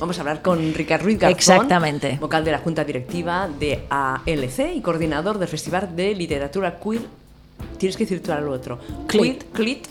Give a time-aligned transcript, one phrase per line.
[0.00, 2.16] vamos a hablar con Ricardo Ruiz Garzón, Exactamente.
[2.20, 7.02] vocal de la Junta Directiva de ALC y coordinador del Festival de Literatura Queer.
[7.78, 8.78] Tienes que decir tú lo otro.
[9.06, 9.44] Clit.
[9.52, 9.86] Clit.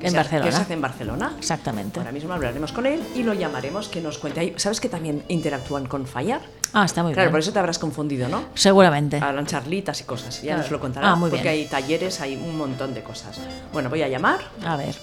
[0.00, 0.46] que En se- Barcelona.
[0.46, 1.34] Que se hace en Barcelona.
[1.38, 2.00] Exactamente.
[2.00, 4.54] Ahora mismo hablaremos con él y lo llamaremos que nos cuente.
[4.56, 6.40] ¿Sabes que también interactúan con Fire?
[6.72, 7.32] Ah, está muy Claro, bien.
[7.32, 8.44] por eso te habrás confundido, ¿no?
[8.54, 9.18] Seguramente.
[9.20, 10.36] Hablan charlitas y cosas.
[10.36, 10.62] Ya Claro.
[10.62, 11.10] nos lo contará.
[11.10, 11.54] Ah, muy porque bien.
[11.54, 13.38] hay talleres, hay un montón de cosas.
[13.74, 14.40] Bueno, voy a llamar.
[14.64, 14.94] A ver.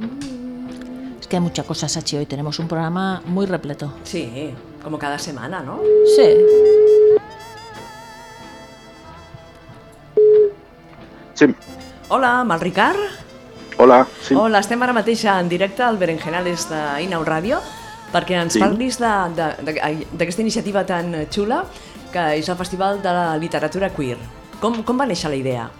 [0.00, 0.31] Es
[1.32, 2.18] que hay mucha cosa, Sachi.
[2.18, 3.94] Hoy tenemos un programa muy repleto.
[4.04, 5.80] Sí, como cada semana, ¿no?
[6.14, 6.36] Sí.
[11.32, 11.46] Sí,
[12.10, 12.98] Hola, amb el Ricard?
[13.78, 14.34] hola, sí.
[14.36, 17.62] Hola, estem ara mateix en directe al Berenjenales d'Inau Ràdio
[18.12, 18.60] perquè ens Sí.
[18.60, 21.64] parlis d'aquesta iniciativa tan xula
[22.12, 24.18] que és el Festival de la Literatura Queer.
[24.60, 25.70] Com, com va néixer la idea?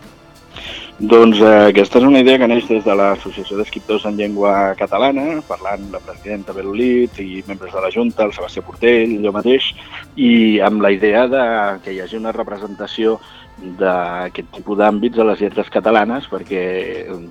[1.03, 5.41] Doncs eh, aquesta és una idea que neix des de l'Associació d'Escriptors en Llengua Catalana,
[5.49, 9.73] parlant la presidenta Belolit i membres de la Junta, el Sebastià Portell, jo mateix,
[10.15, 11.43] i amb la idea de
[11.83, 13.17] que hi hagi una representació
[13.63, 16.63] d'aquest tipus d'àmbits a les lletres catalanes perquè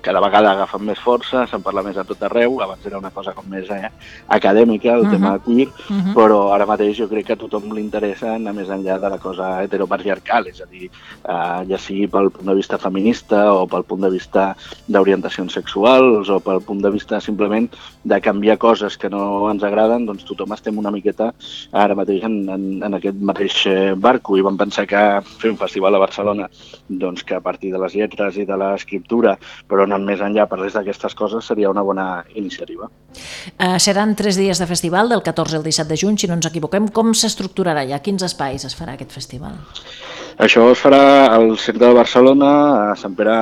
[0.04, 3.34] cada vegada agafen més força, se'n parla més a tot arreu, abans era una cosa
[3.34, 3.90] com més eh,
[4.28, 5.10] acadèmica, el Mhm.
[5.10, 6.14] tema queer, Mhm.
[6.14, 9.18] però ara mateix jo crec que a tothom li interessa anar més enllà de la
[9.18, 13.84] cosa heteropatriarcal, és a dir, eh, ja sigui pel punt de vista feminista o pel
[13.84, 14.56] punt de vista
[14.88, 17.68] d'orientacions sexuals o pel punt de vista simplement
[18.04, 21.34] de canviar coses que no ens agraden, doncs tothom estem una miqueta
[21.72, 25.58] ara mateix en, en, en aquest mateix eh, barco i vam pensar que fer un
[25.58, 26.11] festival a Barcelona
[26.88, 29.36] doncs que a partir de les lletres i de l'escriptura,
[29.68, 32.90] però anant més enllà parlés d'aquestes coses seria una bona iniciativa.
[33.58, 36.48] Uh, seran tres dies de festival, del 14 al 17 de juny, si no ens
[36.48, 36.88] equivoquem.
[36.94, 38.02] Com s'estructurarà ja?
[38.04, 39.58] Quins espais es farà aquest festival?
[40.40, 42.50] Això es farà al centre de Barcelona,
[42.92, 43.34] a Sant Pere,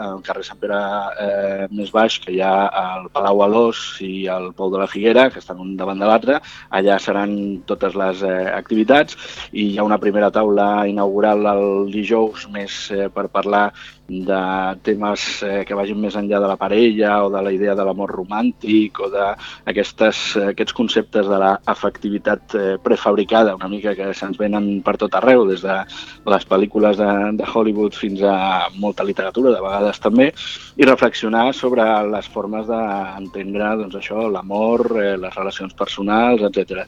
[0.00, 0.78] al carrer Sant Pere
[1.20, 2.54] eh, més baix, que hi ha
[2.96, 6.40] el Palau Alós i el Pou de la Figuera, que estan un davant de l'altre.
[6.72, 7.34] Allà seran
[7.68, 9.18] totes les eh, activitats
[9.52, 13.66] i hi ha una primera taula inaugural el dijous més eh, per parlar
[14.12, 17.84] de temes eh, que vagin més enllà de la parella o de la idea de
[17.86, 24.82] l'amor romàntic o d'aquests aquests conceptes de l'afectivitat eh, prefabricada una mica que se'ns venen
[24.84, 25.78] per tot arreu, des de
[26.28, 30.30] les pel·lícules de, de Hollywood fins a molta literatura, de vegades també,
[30.76, 36.84] i reflexionar sobre les formes d'entendre doncs, això, l'amor, eh, les relacions personals, etc.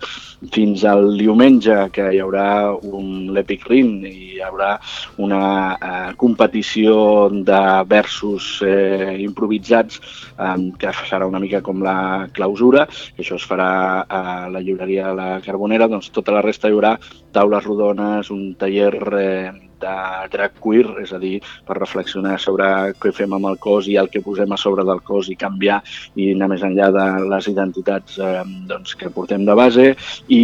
[0.54, 4.74] Fins al diumenge, que hi haurà un l'Epic Ring i hi haurà
[5.22, 5.42] una
[5.74, 10.00] eh, competició de versos eh, improvisats
[10.38, 14.22] eh, que serà una mica com la clausura, que això es farà a
[14.52, 16.94] la llibreria La Carbonera, doncs tota la resta hi haurà
[17.34, 18.92] taules rodones, un taller
[19.24, 19.52] eh,
[19.84, 22.66] de drag queer, és a dir, per reflexionar sobre
[23.00, 25.80] què fem amb el cos i el que posem a sobre del cos i canviar
[26.20, 29.86] i anar més enllà de les identitats eh, doncs, que portem de base.
[30.32, 30.42] I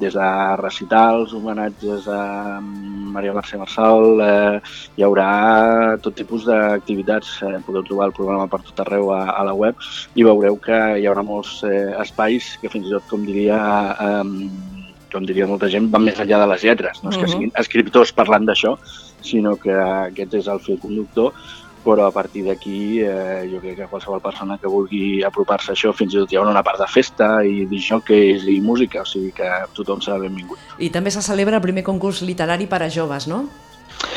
[0.00, 0.30] des de
[0.62, 2.22] recitals, homenatges a
[2.60, 5.30] Maria Mercè Marçal, eh, hi haurà
[6.02, 9.78] tot tipus d'activitats, eh, podeu trobar el programa per tot arreu a, a la web
[10.14, 13.58] i veureu que hi haurà molts eh, espais que fins i tot, com diria,
[14.08, 14.78] eh,
[15.12, 17.02] com diria molta gent, van més enllà de les lletres.
[17.02, 17.32] No és que Mhm.
[17.32, 18.76] siguin escriptors parlant d'això,
[19.22, 21.32] sinó que aquest és el fil conductor,
[21.84, 25.94] però a partir d'aquí eh, jo crec que qualsevol persona que vulgui apropar-se a això,
[25.94, 29.32] fins i tot hi haurà una part de festa i disjockeys i música, o sigui
[29.32, 30.58] que tothom serà benvingut.
[30.78, 33.48] I també se celebra el primer concurs literari per a joves, no?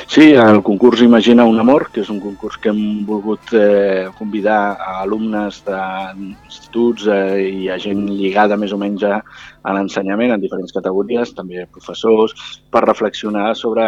[0.07, 4.75] Sí, el concurs Imagina un amor, que és un concurs que hem volgut eh, convidar
[4.75, 9.21] a alumnes d'instituts eh, i a gent lligada més o menys a,
[9.63, 12.35] a l'ensenyament en diferents categories, també professors,
[12.69, 13.85] per reflexionar sobre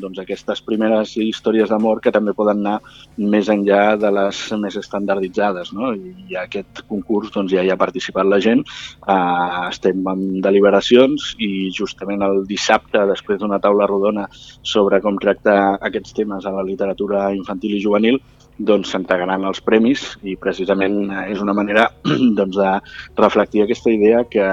[0.00, 2.78] doncs, aquestes primeres històries d'amor que també poden anar
[3.18, 5.74] més enllà de les més estandarditzades.
[5.76, 5.92] No?
[5.92, 11.34] I a aquest concurs doncs, ja hi ha participat la gent, eh, estem en deliberacions
[11.38, 14.26] i justament el dissabte, després d'una taula rodona
[14.62, 15.49] sobre com tractar
[15.80, 18.20] aquests temes a la literatura infantil i juvenil,
[18.60, 21.86] doncs s'entregaran els premis i precisament eh, és una manera
[22.38, 22.72] doncs, de
[23.20, 24.48] reflectir aquesta idea que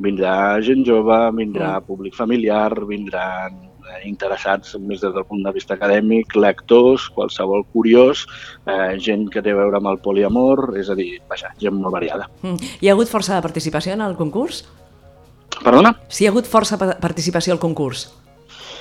[0.00, 5.76] vindrà gent jove, vindrà públic familiar, vindran eh, interessats més des del punt de vista
[5.76, 8.24] acadèmic, lectors, qualsevol curiós,
[8.64, 11.92] eh, gent que té a veure amb el poliamor, és a dir, vaja, gent molt
[11.98, 12.30] variada.
[12.40, 12.72] Mm.
[12.80, 14.64] Hi ha hagut força de participació en el concurs?
[15.60, 15.92] Perdona?
[16.08, 18.08] Sí, hi ha hagut força pa- participació al concurs.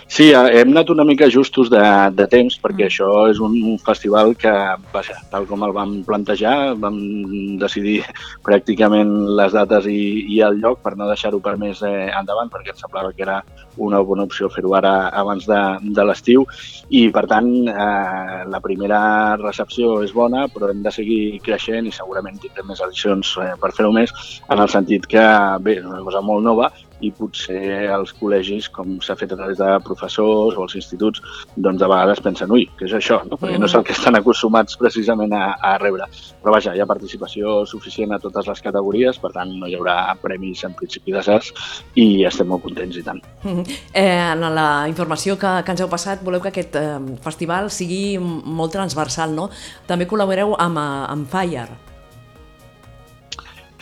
[0.10, 1.82] Sí, eh, hem anat una mica justos de,
[2.18, 2.90] de temps perquè mm.
[2.90, 4.52] això és un, un festival que,
[4.90, 6.98] vaja, tal com el vam plantejar, vam
[7.62, 8.00] decidir
[8.48, 10.00] pràcticament les dates i,
[10.34, 13.38] i el lloc per no deixar-ho per més eh, endavant perquè ens semblava que era
[13.78, 15.62] una bona opció fer-ho ara abans de,
[15.94, 16.48] de l'estiu
[16.90, 19.00] i per tant eh, la primera
[19.38, 23.76] recepció és bona però hem de seguir creixent i segurament tindrem més edicions eh, per
[23.78, 24.12] fer-ho més
[24.50, 25.26] en el sentit que
[25.62, 26.74] bé, és una cosa molt nova
[27.06, 31.24] i potser els col·legis, com s'ha fet a través de professors o els instituts,
[31.56, 33.22] doncs a vegades pensen, ui, què és això?
[33.30, 33.40] No?
[33.40, 36.10] Perquè no és el que estan acostumats precisament a, a rebre.
[36.44, 39.98] Però vaja, hi ha participació suficient a totes les categories, per tant no hi haurà
[40.22, 41.52] premis en principi de SAS
[42.00, 43.22] i estem molt contents i tant.
[43.94, 48.18] Eh, en la informació que, que ens heu passat, voleu que aquest eh, festival sigui
[48.20, 49.50] molt transversal, no?
[49.90, 51.89] També col·laboreu amb, eh, amb Fire.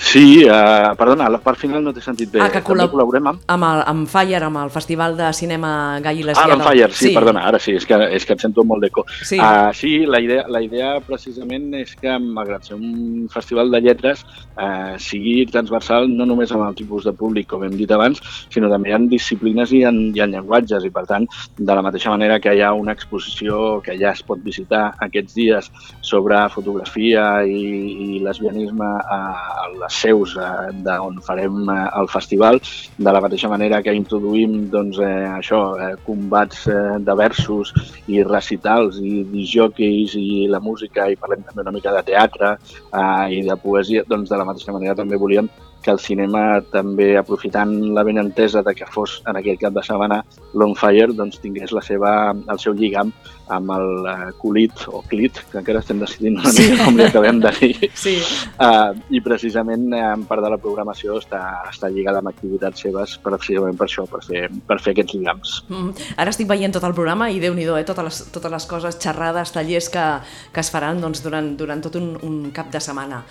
[0.07, 2.39] Sí, uh, perdona, la part final no t'he sentit bé.
[2.39, 3.41] Ah, que col·lab col·laborem amb...
[3.51, 5.71] Amb, el, amb Fire, amb el Festival de Cinema
[6.05, 6.53] Gai i Lesbiana.
[6.53, 8.85] Ah, amb Fire, sí, sí, perdona, ara sí, és que, és que et sento molt
[8.85, 9.03] d'eco.
[9.27, 13.81] Sí, uh, sí la, idea, la idea precisament és que, malgrat ser un festival de
[13.83, 14.23] lletres,
[14.55, 18.23] uh, sigui transversal no només amb el tipus de públic, com hem dit abans,
[18.53, 21.27] sinó també en disciplines i en, i en llenguatges, i per tant,
[21.59, 25.35] de la mateixa manera que hi ha una exposició que ja es pot visitar aquests
[25.35, 25.69] dies
[25.99, 27.61] sobre fotografia i,
[28.07, 29.21] i lesbianisme a,
[29.67, 32.59] a les seus eh, d'on farem eh, el festival,
[32.97, 37.73] de la mateixa manera que introduïm doncs, eh, això, eh, combats eh, de versos
[38.07, 43.25] i recitals i disjòqueis i la música i parlem també una mica de teatre eh,
[43.39, 45.49] i de poesia, doncs de la mateixa manera també volíem
[45.87, 50.19] que el cinema també aprofitant la benentesa de que fos en aquell cap de setmana
[50.59, 53.13] l'On Fire doncs tingués la seva, el seu lligam
[53.55, 56.65] amb el uh, Colit o Clit, que encara estem decidint una sí.
[56.65, 57.73] mica com li acabem de dir.
[57.97, 58.17] Sí.
[58.61, 61.39] Uh, I precisament uh, en part de la programació està,
[61.71, 65.53] està lligada amb activitats seves precisament per això, per fer, per fer aquests lligams.
[65.71, 66.07] Mm.
[66.19, 68.99] Ara estic veient tot el programa i déu nhi eh, totes, les, totes les coses,
[69.01, 70.07] xerrades, tallers que,
[70.53, 73.23] que es faran doncs, durant, durant tot un, un cap de setmana.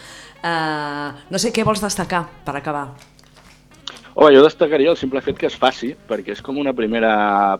[0.46, 2.88] Uh, no sé què vols destacar per acabar.
[4.18, 7.10] Home, jo destacaria el simple fet que es faci, perquè és com una primera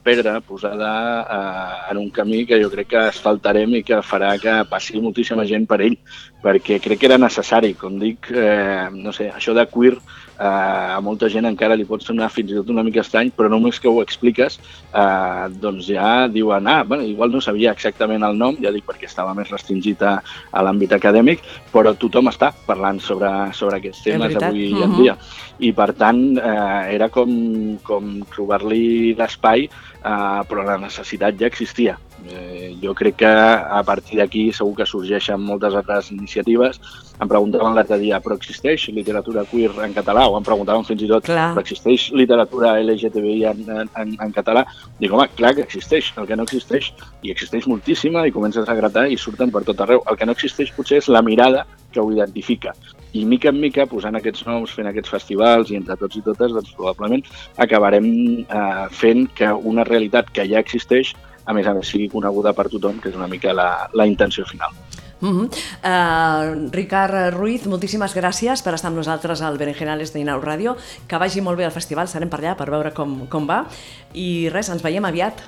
[0.01, 4.55] pedra posada eh, en un camí que jo crec que asfaltarem i que farà que
[4.71, 5.99] passi moltíssima gent per ell,
[6.41, 9.99] perquè crec que era necessari, com dic, eh, no sé, això de queer
[10.39, 13.51] eh, a molta gent encara li pot sonar fins i tot una mica estrany, però
[13.53, 14.59] només que ho expliques,
[14.93, 19.09] eh, doncs ja diuen, ah, bueno, igual no sabia exactament el nom, ja dic perquè
[19.11, 20.17] estava més restringit a,
[20.53, 24.85] a l'àmbit acadèmic, però tothom està parlant sobre, sobre aquests temes avui uh -huh.
[24.85, 25.17] en dia.
[25.59, 31.99] I per tant, eh, era com, com trobar-li l'espai, eh, però la necessitat ja existia.
[32.25, 36.81] Eh, jo crec que a partir d'aquí segur que sorgeixen moltes altres iniciatives.
[37.21, 40.27] Em preguntaven l'altre dia, però existeix literatura queer en català?
[40.29, 41.53] O em preguntaven fins i tot, clar.
[41.55, 43.63] però existeix literatura LGTBI en,
[44.03, 44.67] en, en català?
[44.99, 46.13] Dic, home, clar que existeix.
[46.17, 46.93] El que no existeix,
[47.23, 50.05] i existeix moltíssima, i comences a gratar i surten per tot arreu.
[50.11, 52.75] El que no existeix potser és la mirada que ho identifica
[53.17, 56.53] i mica en mica, posant aquests noms, fent aquests festivals i entre tots i totes,
[56.53, 57.23] doncs probablement
[57.65, 58.09] acabarem
[58.43, 61.15] eh, fent que una realitat que ja existeix,
[61.47, 64.45] a més a més, sigui coneguda per tothom, que és una mica la, la intenció
[64.45, 64.75] final.
[65.21, 65.47] Uh -huh.
[65.49, 70.77] uh, Ricard Ruiz, moltíssimes gràcies per estar amb nosaltres al Berenjenales de Inau Ràdio.
[71.09, 73.67] Que vagi molt bé el festival, serem per allà per veure com, com va.
[74.13, 75.41] I res, ens veiem aviat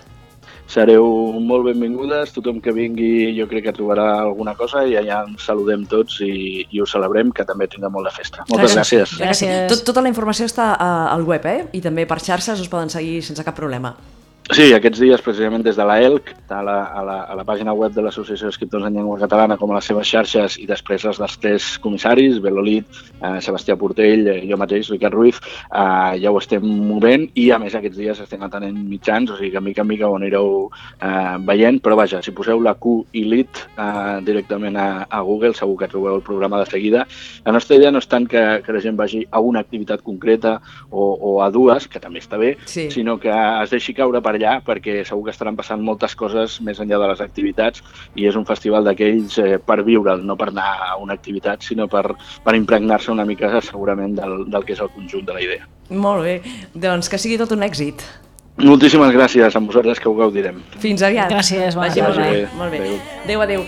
[0.68, 1.04] sereu
[1.40, 5.86] molt benvingudes, tothom que vingui jo crec que trobarà alguna cosa i allà ens saludem
[5.88, 8.44] tots i, i ho celebrem, que també tindrà molt de festa.
[8.50, 9.16] Moltes gràcies.
[9.16, 9.48] Gràcies.
[9.48, 9.68] gràcies.
[9.72, 11.64] Tot, tota la informació està al web, eh?
[11.72, 13.96] I també per xarxes us poden seguir sense cap problema.
[14.48, 17.74] Sí, aquests dies precisament des de la ELC, a la, a la, a la pàgina
[17.76, 21.18] web de l'Associació d'Escriptors en Llengua Catalana, com a les seves xarxes, i després les
[21.20, 22.88] dels tres comissaris, Belolit,
[23.20, 25.36] eh, Sebastià Portell, eh, jo mateix, Ricard Ruiz,
[25.68, 29.50] eh, ja ho estem movent i a més aquests dies estem atenent mitjans, o sigui
[29.52, 30.48] que mica en mica ho anireu
[30.96, 35.52] eh, veient, però vaja, si poseu la Q i LIT eh, directament a, a Google
[35.60, 37.04] segur que trobeu el programa de seguida.
[37.44, 40.56] La nostra idea no és tant que, que la gent vagi a una activitat concreta
[40.88, 42.88] o, o a dues, que també està bé, sí.
[42.88, 46.80] sinó que es deixi caure per allà perquè segur que estaran passant moltes coses més
[46.80, 47.82] enllà de les activitats
[48.16, 51.88] i és un festival d'aquells eh, per viure'l, no per anar a una activitat, sinó
[51.90, 52.06] per,
[52.44, 55.68] per impregnar-se una mica segurament del, del que és el conjunt de la idea.
[55.90, 56.40] Molt bé,
[56.74, 58.04] doncs que sigui tot un èxit.
[58.58, 60.58] Moltíssimes gràcies a vosaltres que ho gaudirem.
[60.82, 61.30] Fins aviat.
[61.30, 62.46] Gràcies, bona Vagi molt bé.
[62.58, 62.80] Molt bé.
[63.22, 63.62] Adéu, adéu.